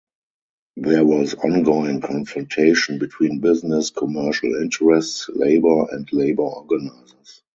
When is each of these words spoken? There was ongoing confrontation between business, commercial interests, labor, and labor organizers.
There 0.77 1.05
was 1.05 1.35
ongoing 1.35 2.01
confrontation 2.01 2.97
between 2.97 3.37
business, 3.39 3.91
commercial 3.91 4.55
interests, 4.55 5.29
labor, 5.29 5.89
and 5.91 6.11
labor 6.11 6.41
organizers. 6.41 7.43